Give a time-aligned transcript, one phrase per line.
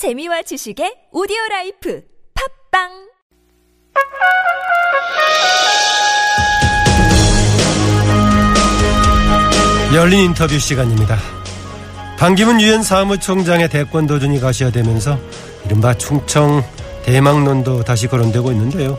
[0.00, 2.00] 재미와 지식의 오디오 라이프
[2.72, 2.88] 팟빵
[9.94, 11.18] 열린 인터뷰 시간입니다.
[12.18, 15.18] 반기문 유엔 사무총장의 대권 도전이 가시화되면서
[15.66, 16.62] 이른바 충청
[17.04, 18.98] 대망론도 다시 거론되고 있는데요.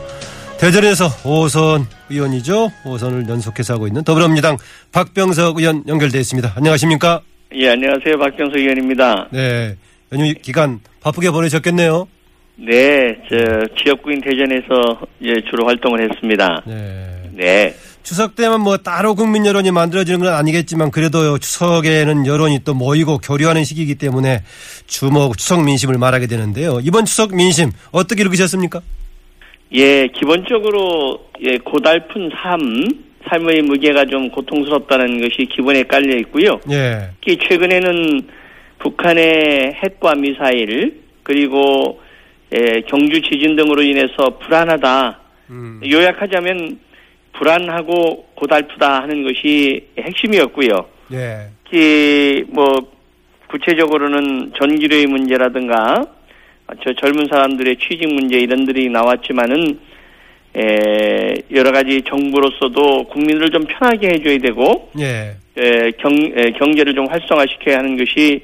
[0.60, 2.70] 대전에서 5선 의원이죠.
[2.84, 4.56] 5선을 연속해서 하고 있는 더불어민주당
[4.92, 6.52] 박병석 의원 연결되어 있습니다.
[6.54, 7.22] 안녕하십니까?
[7.54, 8.16] 예, 안녕하세요.
[8.20, 9.30] 박병석 의원입니다.
[9.32, 9.76] 네.
[10.12, 12.08] 연휴 기간 바쁘게 보내셨겠네요.
[12.56, 13.36] 네, 저
[13.82, 16.62] 지역구인 대전에서 예, 주로 활동을 했습니다.
[16.66, 17.30] 네.
[17.34, 17.74] 네.
[18.02, 23.64] 추석 때만 뭐 따로 국민 여론이 만들어지는 건 아니겠지만 그래도 추석에는 여론이 또 모이고 교류하는
[23.64, 24.42] 시기이기 때문에
[24.86, 26.80] 주목 추석 민심을 말하게 되는데요.
[26.82, 28.80] 이번 추석 민심 어떻게 읽으셨습니까?
[29.74, 32.60] 예, 기본적으로 예, 고달픈 삶,
[33.28, 36.60] 삶의 무게가 좀 고통스럽다는 것이 기본에 깔려 있고요.
[36.70, 37.08] 예.
[37.20, 38.22] 특히 최근에는
[38.82, 42.00] 북한의 핵과 미사일 그리고
[42.54, 45.18] 예, 경주 지진 등으로 인해서 불안하다.
[45.50, 45.80] 음.
[45.88, 46.78] 요약하자면
[47.32, 50.68] 불안하고 고달프다 하는 것이 핵심이었고요.
[51.12, 51.46] 예.
[51.64, 52.92] 특히 뭐
[53.48, 56.04] 구체적으로는 전기료의 문제라든가
[56.84, 59.78] 저 젊은 사람들의 취직 문제 이런 들이 나왔지만은
[60.54, 65.36] 에 여러 가지 정부로서도 국민을 좀 편하게 해줘야 되고 예.
[65.56, 68.42] 에, 경 에, 경제를 좀 활성화시켜야 하는 것이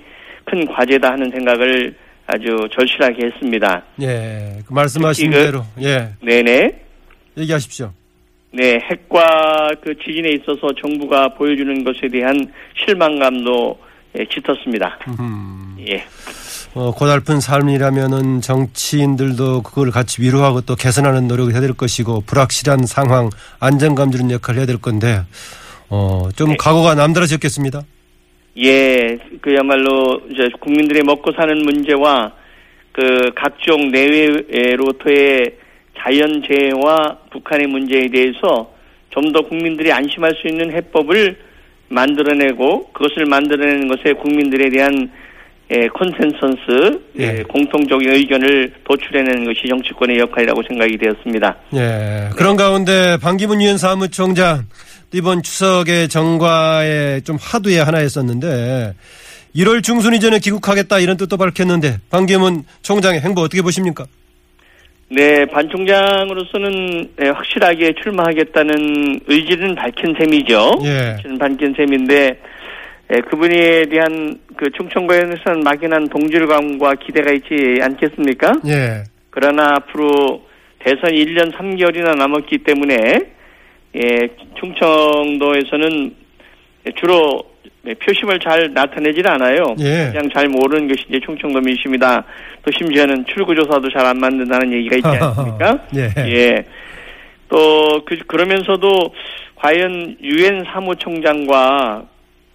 [0.49, 1.95] 큰 과제다 하는 생각을
[2.27, 3.83] 아주 절실하게 했습니다.
[4.03, 4.59] 예.
[4.67, 6.11] 그 말씀하신 그- 대로 예.
[6.23, 6.73] 네네.
[7.37, 7.93] 얘기하십시오.
[8.53, 12.51] 네, 핵과 그 지진에 있어서 정부가 보여주는 것에 대한
[12.85, 13.79] 실망감도
[14.19, 14.99] 예, 짙었습니다.
[15.21, 15.77] 음.
[15.87, 16.03] 예.
[16.75, 23.29] 어, 고달픈 삶이라면은 정치인들도 그걸 같이 위로하고 또 개선하는 노력을 해야 될 것이고 불확실한 상황
[23.61, 25.21] 안정감 주는 역할을 해야 될 건데
[25.91, 26.57] 어, 좀 네.
[26.59, 27.83] 각오가 남다르셨겠습니다.
[28.61, 32.33] 예, 그야말로 이제 국민들의 먹고 사는 문제와
[32.93, 35.57] 그 각종 내외로부터의
[35.99, 38.73] 자연재해와 북한의 문제에 대해서
[39.11, 41.37] 좀 더 국민들이 안심할 수 있는 해법을
[41.89, 45.11] 만들어내고 그것을 만들어내는 것에 국민들에 대한
[45.71, 47.43] 예, 컨센서스, 예, 예.
[47.43, 51.57] 공통적인 의견을 도출해내는 것이 정치권의 역할이라고 생각이 되었습니다.
[51.75, 52.31] 예.
[52.37, 54.65] 그런 가운데 반기문 유엔 사무총장
[55.13, 58.95] 이번 추석에 정과에 좀 하두에 하나였었는데
[59.57, 64.05] 1월 중순 이전에 귀국하겠다 이런 뜻도 밝혔는데 반기문 총장의 행보 어떻게 보십니까?
[65.11, 70.73] 네, 반 총장으로서는 예, 확실하게 출마하겠다는 의지는 밝힌 셈이죠.
[70.85, 71.17] 예.
[71.39, 72.39] 밝힌 셈인데
[73.11, 78.53] 예, 그분에 대한 그 충청도에서는 막연한 동질감과 기대가 있지 않겠습니까?
[78.67, 79.05] 예.
[79.31, 80.43] 그러나 앞으로
[80.81, 83.38] 대선 1년 3개월이나 남았기 때문에
[83.99, 84.29] 예,
[84.59, 86.15] 충청도에서는
[86.97, 87.43] 주로
[87.87, 89.75] 예, 표심을 잘 나타내질 않아요.
[89.81, 90.11] 예.
[90.13, 92.25] 그냥 잘 모르는 것이 이제 충청도 민심이다.
[92.65, 95.79] 또 심지어는 출구조사도 잘 안 만든다는 얘기가 있지 않습니까?
[95.97, 96.11] 예.
[96.31, 96.65] 예.
[97.49, 99.15] 또 그, 그러면서도
[99.57, 102.05] 과연 유엔 사무총장과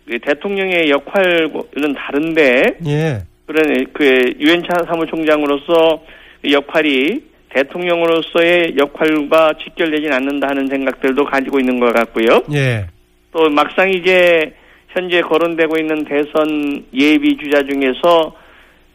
[0.07, 3.21] 그 대통령의 역할은 다른데 예.
[3.45, 6.03] 그런 그 유엔 사무총장으로서
[6.49, 7.21] 역할이
[7.53, 12.41] 대통령으로서의 역할과 직결되진 않는다 하는 생각들도 가지고 있는 것 같고요.
[12.53, 12.87] 예.
[13.31, 14.53] 또 막상 이제
[14.89, 18.35] 현재 거론되고 있는 대선 예비 주자 중에서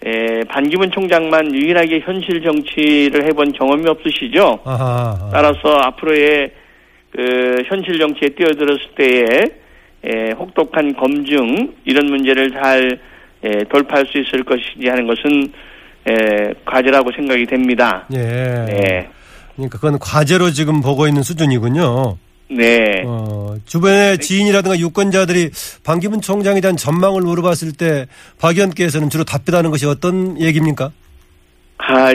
[0.05, 4.61] 에, 반기문 총장만 유일하게 현실 정치를 해본 경험이 없으시죠.
[4.65, 5.31] 아하.
[5.33, 6.53] 따라서 앞으로의
[7.11, 9.43] 그 현실 정치에 뛰어들었을 때에
[10.05, 12.99] 에, 혹독한 검증 이런 문제를 잘
[13.43, 15.53] 에, 돌파할 수 있을 것이지 하는 것은
[16.09, 18.07] 에, 과제라고 생각이 됩니다.
[18.13, 18.19] 예.
[18.19, 19.09] 네,
[19.57, 22.17] 그러니까 그건 과제로 지금 보고 있는 수준이군요.
[22.51, 25.51] 네, 어, 주변의 지인이라든가 유권자들이
[25.85, 28.07] 반기문 총장에 대한 전망을 물어봤을 때
[28.41, 30.91] 박 의원께서는 주로 답변하는 것이 어떤 얘기입니까?
[31.79, 32.13] 아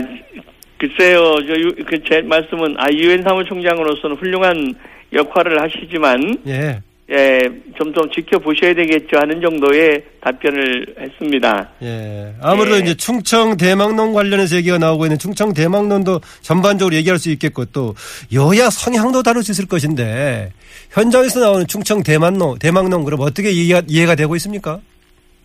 [0.79, 1.53] 글쎄요, 저
[1.85, 4.73] 그 제 말씀은 아 유엔 사무총장으로서는 훌륭한
[5.13, 6.81] 역할을 하시지만 예.
[7.13, 7.47] 예,
[7.77, 11.69] 좀더 지켜보셔야 되겠죠 하는 정도의 답변을 했습니다.
[11.83, 12.33] 예.
[12.41, 12.79] 아무래도 예.
[12.79, 17.93] 이제 충청 대망론 관련해서 얘기가 나오고 있는 충청 대망론도 전반적으로 얘기할 수 있겠고 또
[18.33, 20.51] 여야 성향도 다룰 수 있을 것인데
[20.91, 24.79] 현장에서 나오는 충청 대망론, 대망론 그럼 어떻게 이해가, 이해가 되고 있습니까?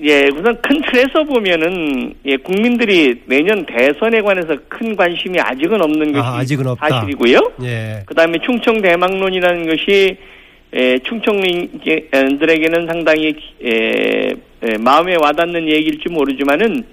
[0.01, 6.25] 예, 우선 큰 틀에서 보면은 예, 국민들이 내년 대선에 관해서 큰 관심이 아직은 없는 것이
[6.25, 6.65] 아, 아직은.
[6.79, 7.39] 사실이고요.
[7.65, 8.03] 예.
[8.07, 10.17] 그다음에 충청 대망론이라는 것이
[10.73, 14.31] 에, 충청민들에게는 상당히 에,
[14.63, 16.85] 에, 마음에 와닿는 얘기일지 모르지만은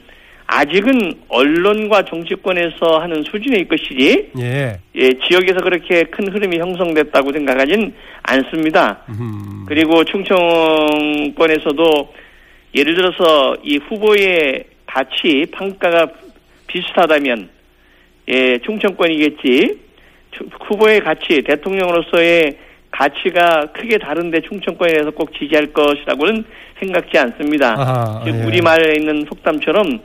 [0.47, 4.79] 아직은 언론과 정치권에서 하는 수준의 것이지 예.
[4.95, 9.03] 예, 지역에서 그렇게 큰 흐름이 형성됐다고 생각하진 않습니다.
[9.09, 9.65] 음.
[9.67, 11.83] 그리고 충청권에서도
[12.75, 16.07] 예를 들어서 이 후보의 가치 평가가
[16.67, 17.49] 비슷하다면
[18.29, 19.85] 예, 충청권이겠지.
[20.67, 22.57] 후보의 가치, 대통령으로서의
[22.97, 26.45] 가치가 크게 다른데 충청권에 대해서 꼭 지지할 것이라고는
[26.79, 27.75] 생각지 않습니다.
[27.77, 28.45] 아하, 즉 예.
[28.45, 29.99] 우리말에 있는 속담처럼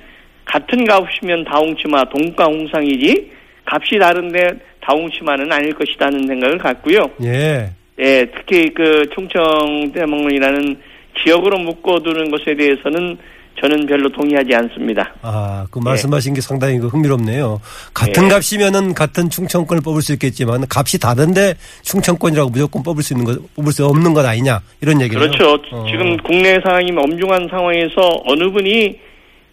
[0.44, 3.30] 같은 값이면 다홍치마 동가홍상이지
[3.64, 4.40] 값이 다른데
[4.80, 7.10] 다홍치마는 아닐 것이라는 생각을 갖고요.
[7.22, 7.70] 예.
[8.00, 10.76] 예, 특히 그 충청대망론이라는
[11.22, 13.18] 지역으로 묶어두는 것에 대해서는
[13.58, 15.14] 저는 별로 동의하지 않습니다.
[15.22, 17.60] 아, 그 말씀하신 게 상당히 그 흥미롭네요.
[17.92, 18.28] 같은 예.
[18.28, 23.72] 값이면은 같은 충청권을 뽑을 수 있겠지만 값이 다른데 충청권이라고 무조건 뽑을 수 있는 것, 뽑을
[23.72, 25.18] 수 없는 것 아니냐 이런 얘기죠.
[25.18, 25.58] 그렇죠.
[25.72, 25.86] 어.
[25.90, 28.98] 지금 국내 상황이 엄중한 상황에서 어느 분이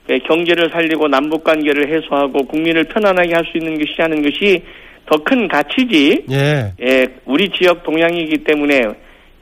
[0.10, 4.64] 예, 경제를 살리고 남북 관계를 해소하고 국민을 편안하게 할 수 있는 것이 하는 것이
[5.06, 6.24] 더 큰 가치지.
[6.32, 6.74] 예.
[6.82, 8.84] 예, 우리 지역 동향이기 때문에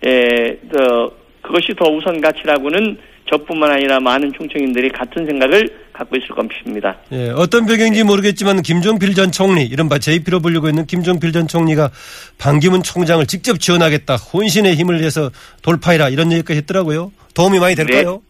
[0.08, 1.12] 예, 더
[1.42, 2.98] 그것이 더 우선 가치라고는
[3.30, 6.96] 저뿐만 아니라 많은 충청인들이 같은 생각을 갖고 있을 것입니다.
[7.12, 11.90] 예, 어떤 배경인지 모르겠지만 김종필 전 총리, 이른바 JP로 불리고 있는 김종필 전 총리가
[12.38, 14.16] 반기문 총장을 직접 지원하겠다.
[14.16, 15.32] 혼신의 힘을 내서
[15.64, 16.10] 돌파해라.
[16.10, 17.12] 이런 얘기까지 했더라고요.
[17.34, 18.22] 도움이 많이 될까요?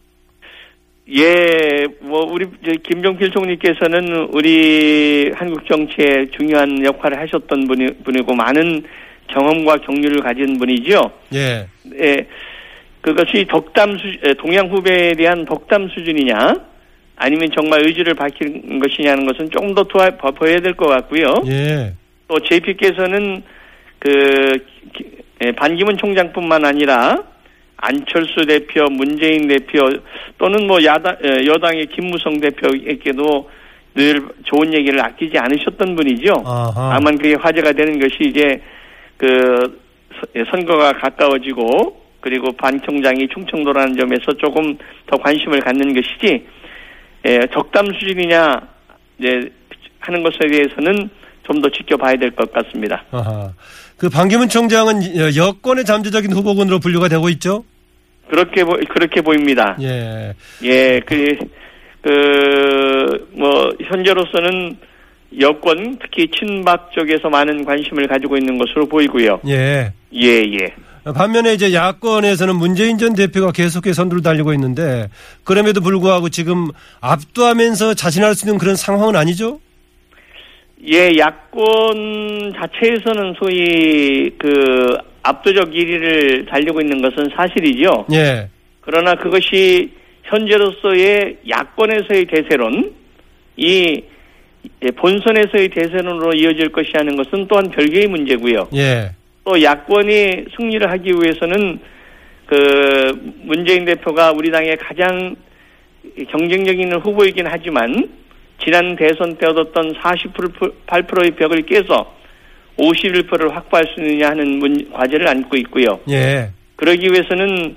[1.08, 8.82] 예, 뭐 우리 저 김종필 총리께서는 우리 한국 정치에 중요한 역할을 하셨던 분이, 분이고 많은
[9.28, 11.10] 경험과 경륜을 가진 분이죠.
[11.34, 11.66] 예.
[12.00, 12.26] 예,
[13.06, 16.54] 그것이 덕담 수 에, 동양 후배에 대한 덕담 수준이냐,
[17.14, 21.26] 아니면 정말 의지를 밝힌 것이냐는 것은 조금 더 보여야 될 것 같고요.
[21.46, 21.94] 예.
[22.26, 23.44] 또 JP께서는
[24.00, 24.58] 그
[25.54, 27.22] 반기문 총장뿐만 아니라
[27.76, 29.88] 안철수 대표, 문재인 대표
[30.36, 33.50] 또는 뭐 야당 예, 여당의 김무성 대표에게도
[33.94, 36.42] 늘 좋은 얘기를 아끼지 않으셨던 분이죠.
[36.44, 36.90] 아하.
[36.94, 38.60] 다만 그게 화제가 되는 것이 이제
[39.16, 39.78] 그
[40.50, 44.76] 선거가 가까워지고 그리고 반 총장이 충청도라는 점에서 조금
[45.06, 46.44] 더 관심을 갖는 것이지
[47.24, 48.60] 예, 적담 수준이냐
[49.20, 49.48] 이제
[50.00, 51.08] 하는 것에 대해서는
[51.46, 53.04] 좀 더 지켜봐야 될 것 같습니다.
[53.12, 53.48] 아하.
[53.96, 57.62] 그 반기문 총장은 여- 여권의 잠재적인 후보군으로 분류가 되고 있죠?
[58.28, 59.76] 그렇게 보, 그렇게 보입니다.
[59.80, 60.34] 예.
[60.64, 61.36] 예, 그,
[62.02, 64.76] 그, 뭐, 현재로서는
[65.40, 69.40] 여권, 특히 친박 쪽에서 많은 관심을 가지고 있는 것으로 보이고요.
[69.46, 69.92] 예.
[70.14, 70.74] 예, 예.
[71.12, 75.08] 반면에 이제 야권에서는 문재인 전 대표가 계속해서 선두를 달리고 있는데
[75.44, 76.68] 그럼에도 불구하고 지금
[77.00, 79.60] 압도하면서 자신할 수 있는 그런 상황은 아니죠?
[80.88, 88.06] 예, 야권 자체에서는 소위 그 압도적 1위를 달리고 있는 것은 사실이죠.
[88.12, 88.48] 예.
[88.80, 89.90] 그러나 그것이
[90.24, 92.92] 현재로서의 야권에서의 대세론,
[93.56, 94.02] 이
[94.84, 98.68] 예, 본선에서의 대세론으로 이어질 것이 하는 것은 또한 별개의 문제고요.
[98.74, 99.10] 예.
[99.46, 101.78] 또 야권이 승리를 하기 위해서는
[102.46, 105.36] 그 문재인 대표가 우리 당의 가장
[106.30, 108.08] 경쟁력 있는 후보이긴 하지만
[108.62, 112.16] 지난 대선 때 얻었던 48%의 벽을 깨서
[112.78, 116.00] 51%를 확보할 수 있느냐 하는 문, 과제를 안고 있고요.
[116.10, 116.50] 예.
[116.74, 117.76] 그러기 위해서는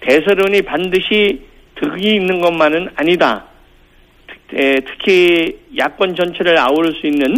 [0.00, 1.42] 대세론이 반드시
[1.74, 3.46] 득이 있는 것만은 아니다.
[4.28, 7.34] 특, 특히 야권 전체를 아우를 수 있는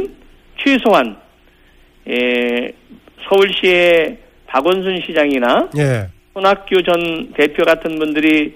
[0.59, 1.17] 최소한
[2.09, 2.73] 에,
[3.29, 6.09] 서울시의 박원순 시장이나 예.
[6.35, 8.55] 손학규 전 대표 같은 분들이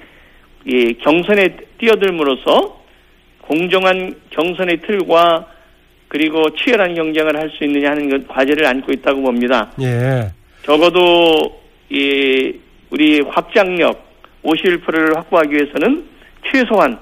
[0.67, 2.83] 이 경선에 뛰어들므로써
[3.43, 5.47] 공정한 경선의 틀과
[6.09, 9.71] 그리고 치열한 경쟁을 할 수 있느냐 하는 것 과제를 안고 있다고 봅니다.
[9.81, 10.31] 예.
[10.63, 11.61] 적어도
[11.91, 12.55] 이
[12.91, 14.03] 우리 확장력
[14.45, 16.05] 51%를 확보하기 위해서는
[16.51, 16.99] 최소한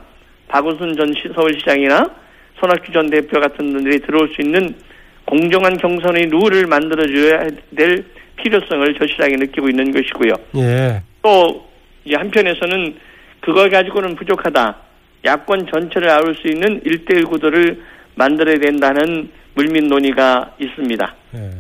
[0.49, 2.11] 박원순 전 시- 서울시장이나
[2.61, 4.75] 손학규 전 대표 같은 분들이 들어올 수 있는
[5.25, 8.05] 공정한 경선의 룰을 만들어줘야 될
[8.37, 10.35] 필요성을 절실하게 느끼고 있는 것이고요.
[10.57, 11.03] 예.
[11.23, 11.65] 또
[12.11, 12.97] 한편에서는
[13.41, 14.77] 그걸 가지고는 부족하다.
[15.25, 17.81] 야권 전체를 아울 수 있는 일대일 구도를
[18.15, 21.15] 만들어야 된다는 물밑 논의가 있습니다.
[21.35, 21.51] 예.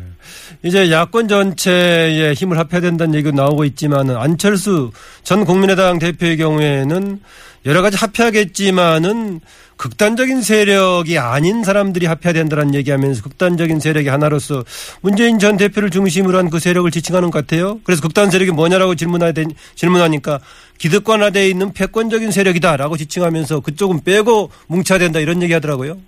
[0.63, 4.91] 이제 야권 전체에 힘을 합해야 된다는 얘기가 나오고 있지만 안철수
[5.23, 7.21] 전 국민의당 대표의 경우에는
[7.67, 9.41] 여러 가지 합해야겠지만은
[9.77, 14.65] 극단적인 세력이 아닌 사람들이 합해야 된다는 얘기하면서 극단적인 세력의 하나로서
[15.01, 17.81] 문재인 전 대표를 중심으로 한 그 세력을 지칭하는 것 같아요.
[17.83, 19.33] 그래서 극단 세력이 뭐냐라고 질문하
[19.75, 20.39] 질문하니까
[20.79, 25.99] 기득권화되어 있는 패권적인 세력이다라고 지칭하면서 그쪽은 빼고 뭉쳐야 된다 이런 얘기 하더라고요.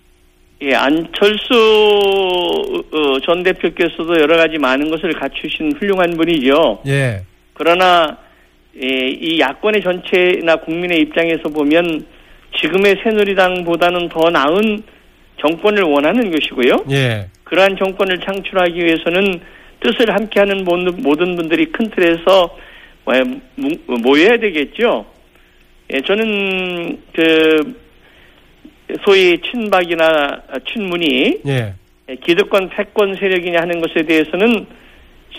[0.63, 1.55] 예, 안철수
[2.93, 6.81] 어, 전 대표께서도 여러 가지 많은 것을 갖추신 훌륭한 분이죠.
[6.87, 7.25] 예.
[7.55, 8.24] 그러나 예,
[8.77, 12.07] 이 야권의 전체나 국민의 입장에서 보면
[12.61, 14.83] 지금의 새누리당보다는 더 나은
[15.41, 16.85] 정권을 원하는 것이고요.
[16.91, 17.27] 예.
[17.45, 19.41] 그러한 정권을 창출하기 위해서는
[19.81, 22.57] 뜻을 함께하는 모든, 분들이 큰 틀에서
[23.05, 23.15] 뭐,
[23.57, 25.05] 모- 모여야 되겠죠.
[25.93, 27.75] 예, 저는 그
[28.91, 31.75] 어, 소위 친박이나 친문이 예.
[32.23, 34.67] 기득권 패권 세력이냐 하는 것에 대해서는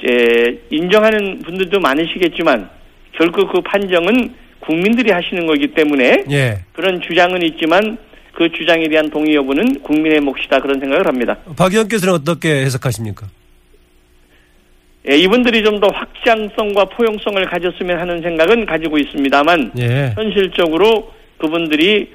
[0.08, 2.70] 에, 인정하는 분들도 많으시겠지만
[3.18, 6.60] 결국 그 판정은 국민들이 하시는 거기 때문에 예.
[6.74, 7.98] 그런 주장은 있지만
[8.34, 11.38] 그 주장에 대한 동의 여부는 국민의 몫이다 그런 생각을 합니다.
[11.56, 13.28] 박 의원께서는 어떻게 해석하십니까?
[15.10, 20.14] 예, 이분들이 좀 더 확장성과 포용성을 가졌으면 하는 생각은 가지고 있습니다만 예.
[20.16, 22.10] 현실적으로 그분들이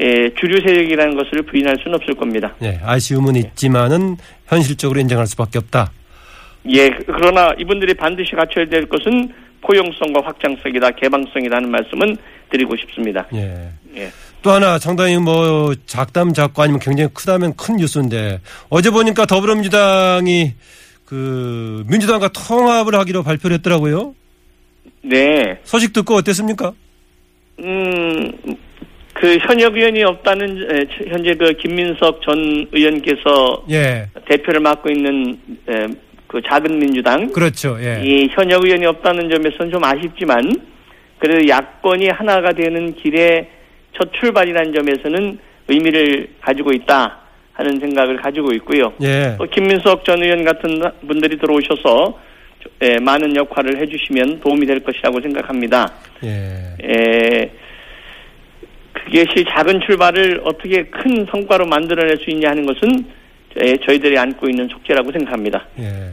[0.00, 2.52] 예, 주류 세력이라는 것을 부인할 수는 없을 겁니다.
[2.62, 2.80] 예.
[2.84, 5.92] 아쉬움은 있지만은 현실적으로 인정할 수밖에 없다.
[6.72, 9.32] 예, 그러나 이분들이 반드시 갖춰야 될 것은
[9.66, 12.16] 포용성과 확장성이다, 개방성이라는 말씀은
[12.50, 13.26] 드리고 싶습니다.
[13.34, 13.70] 예.
[13.96, 14.10] 예.
[14.42, 20.52] 또 하나 상당히 뭐 작담 작고 아니면 굉장히 크다면 큰 뉴스인데 어제 보니까 더불어민주당이
[21.06, 24.14] 그 민주당과 통합을 하기로 발표를 했더라고요.
[25.02, 25.58] 네.
[25.64, 26.72] 소식 듣고 어땠습니까?
[27.60, 28.32] 음,
[29.14, 34.08] 그 현역 의원이 없다는 에, 현재 그 김민석 전 의원께서 예.
[34.28, 35.86] 대표를 맡고 있는 에,
[36.34, 37.78] 그 작은 민주당 그렇죠.
[37.80, 38.02] 예.
[38.02, 40.52] 이 현역 의원이 없다는 점에서는 좀 아쉽지만
[41.18, 43.48] 그래도 야권이 하나가 되는 길에
[43.92, 45.38] 첫 출발이라는 점에서는
[45.68, 47.20] 의미를 가지고 있다
[47.52, 48.92] 하는 생각을 가지고 있고요.
[49.02, 49.36] 예.
[49.38, 52.18] 또 김민석 전 의원 같은 분들이 들어오셔서
[52.82, 55.92] 에, 많은 역할을 해주시면 도움이 될 것이라고 생각합니다.
[56.24, 56.74] 예.
[56.82, 57.50] 에,
[58.92, 63.22] 그것이 작은 출발을 어떻게 큰 성과로 만들어낼 수 있냐 하는 것은 에,
[63.86, 65.64] 저희들이 안고 있는 숙제라고 생각합니다.
[65.78, 66.10] 예.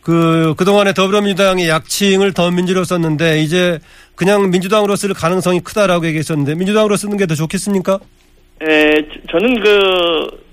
[0.00, 3.78] 그, 그동안에 더불어민주당이 약칭을 더민주로 썼는데 이제
[4.16, 7.98] 그냥 민주당으로 쓸 가능성이 크다라고 얘기했었는데 민주당으로 쓰는 게 더 좋겠습니까?
[8.62, 10.44] 에, 저- 저는 그,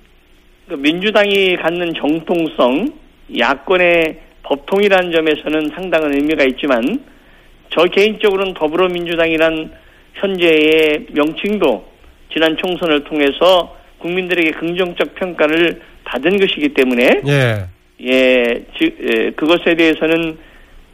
[0.70, 2.94] 그 민주당이 갖는 정통성,
[3.38, 7.03] 야권의 법통이라는 점에서는 상당한 의미가 있지만
[7.74, 9.72] 저 개인적으로는 더불어민주당이란
[10.13, 11.86] 현재의 명칭도
[12.32, 17.66] 지난 총선을 통해서 국민들에게 긍정적 평가를 받은 것이기 때문에 예.
[18.02, 20.38] 예, 즉, 에, 그것에 대해서는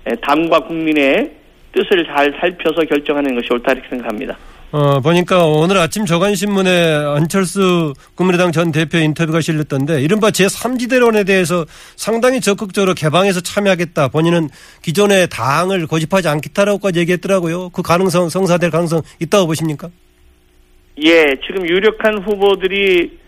[0.07, 1.31] 에, 당과 국민의
[1.73, 4.37] 뜻을 잘 살펴서 결정하는 것이 옳다 이렇게 생각합니다.
[4.71, 6.69] 어, 보니까 오늘 아침 조간신문에
[7.15, 11.63] 안철수 국민의당 전 대표 인터뷰가 실렸던데 이른바 제3지대론에 대해서
[11.95, 14.07] 상당히 적극적으로 개방해서 참여하겠다.
[14.07, 14.49] 본인은
[14.81, 17.69] 기존의 당을 고집하지 않겠다라고까지 얘기했더라고요.
[17.69, 19.89] 그 가능성, 성사될 가능성 있다고 보십니까?
[21.03, 23.22] 예, 지금 유력한 후보들이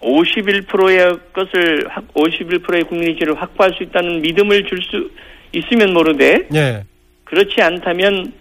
[0.00, 5.10] 51%의 것을 확- 51%의 국민 지지를 확보할 수 있다는 믿음을 줄 수
[5.52, 6.84] 있으면 모르되 예.
[7.24, 8.32] 그렇지 않다면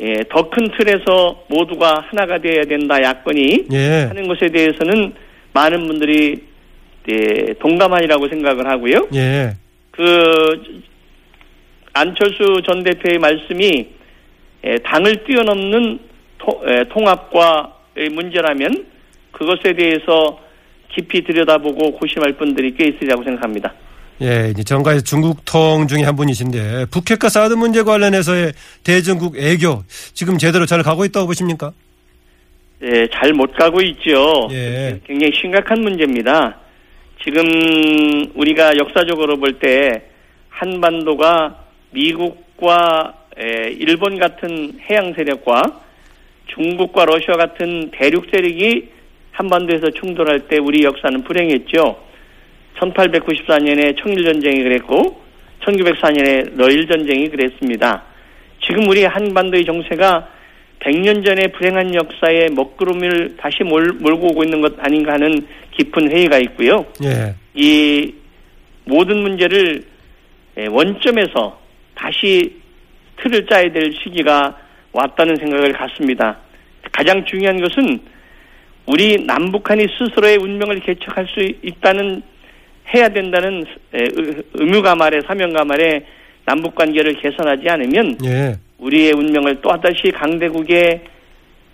[0.00, 4.04] 예, 더 큰 틀에서 모두가 하나가 되어야 된다 야권이 예.
[4.08, 5.12] 하는 것에 대해서는
[5.52, 6.44] 많은 분들이
[7.10, 9.08] 예, 동감하리라고 생각을 하고요.
[9.14, 9.54] 예.
[9.90, 10.82] 그
[11.92, 13.88] 안철수 전 대표의 말씀이
[14.64, 15.98] 에, 당을 뛰어넘는
[16.38, 18.86] 토- 에, 통합과의 문제라면
[19.32, 20.38] 그것에 대해서
[20.94, 23.72] 깊이 들여다보고 고심할 분들이 꽤 있으리라고 생각합니다.
[24.20, 28.52] 예, 이제 정가의 중국통 중에 한 분이신데 북핵과 사드 문제 관련해서의
[28.82, 31.72] 대중국 애교 지금 제대로 잘 가고 있다고 보십니까?
[32.82, 34.48] 예, 잘 못 가고 있죠.
[34.50, 35.00] 예.
[35.06, 36.56] 굉장히 심각한 문제입니다.
[37.22, 37.44] 지금
[38.34, 40.02] 우리가 역사적으로 볼 때
[40.50, 45.62] 한반도가 미국과 에, 일본 같은 해양 세력과
[46.54, 48.88] 중국과 러시아 같은 대륙 세력이
[49.38, 51.96] 한반도에서 충돌할 때 우리 역사는 불행했죠.
[52.80, 55.22] 1894년에 청일전쟁이 그랬고
[55.60, 58.02] 1904년에 러일전쟁이 그랬습니다.
[58.66, 60.28] 지금 우리 한반도의 정세가
[60.80, 66.38] 100년 전에 불행한 역사의 먹구름을 다시 몰, 몰고 오고 있는 것 아닌가 하는 깊은 회의가
[66.38, 66.86] 있고요.
[67.04, 67.34] 예.
[67.54, 68.14] 이
[68.84, 69.84] 모든 문제를
[70.56, 71.60] 에, 원점에서
[71.94, 72.56] 다시
[73.16, 74.56] 틀을 짜야 될 시기가
[74.92, 76.38] 왔다는 생각을 갖습니다.
[76.92, 78.00] 가장 중요한 것은
[78.88, 82.22] 우리 남북한이 스스로의 운명을 개척할 수 있다는
[82.94, 84.08] 해야 된다는 의-
[84.54, 86.02] 의무감 아래 사명감 아래
[86.46, 88.56] 남북 관계를 개선하지 않으면 예.
[88.78, 91.02] 우리의 운명을 또다시 강대국에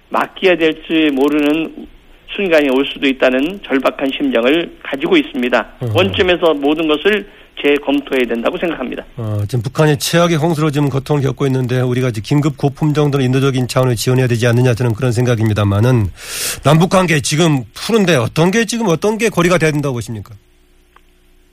[0.09, 1.87] 맡겨야 될지 모르는
[2.35, 5.69] 순간이 올 수도 있다는 절박한 심정을 가지고 있습니다.
[5.83, 5.93] 어허.
[5.97, 7.27] 원점에서 모든 것을
[7.65, 9.05] 재검토해야 된다고 생각합니다.
[9.17, 13.69] 어, 지금 북한이 최악의 홍수로 지금 고통을 겪고 있는데 우리가 이제 긴급 고품 정도는 인도적인
[13.69, 16.09] 차원을 지원해야 되지 않느냐 저는 그런 생각입니다만은
[16.63, 20.35] 남북 관계 지금 푸는데 어떤 게 지금 어떤 게 고리가 돼야 된다고 보십니까?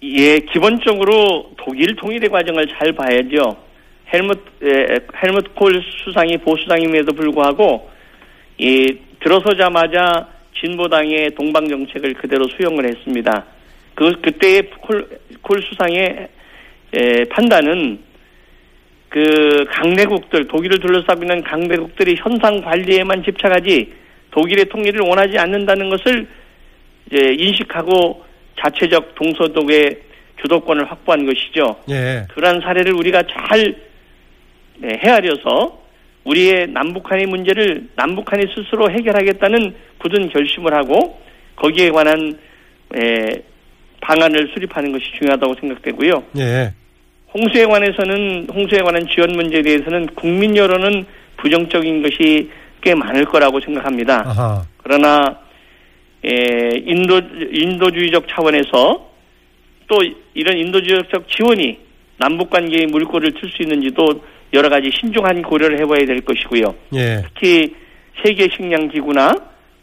[0.04, 3.56] 예, 기본적으로 독일 통일의 과정을 잘 봐야죠.
[4.14, 7.90] 헬무트 에, 헬무트 콜 수상이 보수당임에도 불구하고
[8.58, 10.28] 이 들어서자마자
[10.60, 13.46] 진보당의 동방 정책을 그대로 수용을 했습니다.
[13.96, 15.08] 그 그때의 콜,
[15.42, 16.28] 콜 수상의
[16.94, 18.00] 에, 판단은
[19.10, 23.94] 그 강대국들 독일을 둘러싸고 있는 강대국들이 현상 관리에만 집착하지
[24.32, 26.28] 독일의 통일을 원하지 않는다는 것을
[27.08, 28.24] 이제 인식하고
[28.58, 30.02] 자체적 동서독의
[30.42, 31.76] 주도권을 확보한 것이죠.
[31.90, 32.26] 예.
[32.34, 33.76] 그러한 사례를 우리가 잘
[34.78, 35.82] 네, 헤아려서
[36.24, 41.20] 우리의 남북한의 문제를 남북한이 스스로 해결하겠다는 굳은 결심을 하고
[41.56, 42.40] 거기에 관한
[42.96, 43.44] 에,
[44.02, 46.24] 방안을 수립하는 것이 중요하다고 생각되고요.
[46.40, 46.74] 예.
[47.34, 51.06] 홍수에 관해서는 홍수에 관한 지원 문제에 대해서는 국민 여론은
[51.38, 52.50] 부정적인 것이
[52.82, 54.24] 꽤 많을 거라고 생각합니다.
[54.26, 54.66] 아하.
[54.78, 55.40] 그러나
[56.26, 59.10] 에, 인도 인도주의적 차원에서
[59.88, 59.98] 또
[60.34, 61.78] 이런 인도주의적 지원이
[62.18, 64.22] 남북 관계의 물꼬를 틀 수 있는지도
[64.54, 66.76] 여러 가지 신중한 고려를 해봐야 될 것이고요.
[66.96, 67.24] 예.
[67.34, 67.74] 특히
[68.24, 69.34] 세계 식량 기구나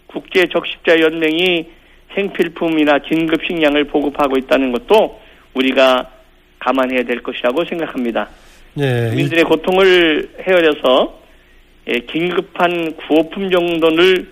[0.07, 1.67] 국제 적십자 연맹이
[2.15, 5.21] 생필품이나 긴급 식량을 보급하고 있다는 것도
[5.55, 6.11] 우리가
[6.59, 8.29] 감안해야 될 것이라고 생각합니다.
[8.79, 9.07] 예.
[9.07, 11.19] 이- 국민들의 고통을 헤아려서
[11.89, 14.27] 예, 긴급한 구호품 정도는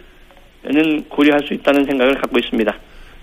[1.09, 2.75] 고려할 수 있다는 생각을 갖고 있습니다.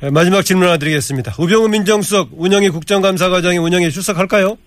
[0.04, 1.34] 예, 마지막 질문 하나 드리겠습니다.
[1.40, 4.58] 우병우 민정수석 운영위 국정감사 과정에 운영에 출석할까요?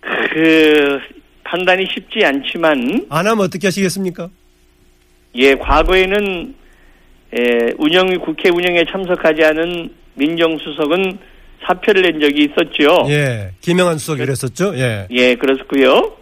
[0.00, 1.00] 그
[1.44, 4.28] 판단이 쉽지 않지만 안 하면 어떻게 하시겠습니까?
[5.34, 6.54] 예 과거에는
[7.36, 11.18] 예, 운영위 국회 운영에 참석하지 않은 민정수석은
[11.66, 13.06] 사표를 낸 적이 있었죠.
[13.10, 13.50] 예.
[13.60, 14.72] 김영한 수석이 그랬었죠?
[14.76, 15.06] 예.
[15.10, 16.16] 예, 그렇고요.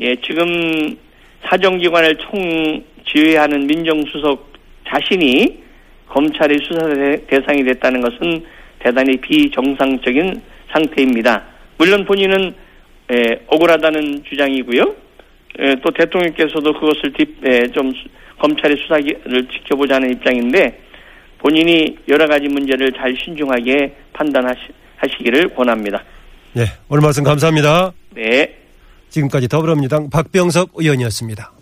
[0.00, 0.96] 예, 지금
[1.44, 4.52] 사정기관을 총 지휘하는 민정수석
[4.88, 5.62] 자신이
[6.08, 8.44] 검찰의 수사 대- 대상이 됐다는 것은
[8.80, 10.40] 대단히 비정상적인
[10.72, 11.44] 상태입니다.
[11.78, 12.54] 물론 본인은
[13.12, 14.94] 예, 억울하다는 주장이고요.
[15.60, 18.08] 예, 또 대통령께서도 그것을 뒷, 예, 좀 수-
[18.38, 20.80] 검찰의 수사를 지켜보자는 입장인데
[21.38, 26.02] 본인이 여러 가지 문제를 잘 신중하게 판단하시기를 권합니다.
[26.56, 26.66] 예.
[26.88, 27.92] 오늘 말씀 감사합니다.
[28.14, 28.56] 네.
[29.08, 31.52] 지금까지 더불어민주당 박병석 의원이었습니다.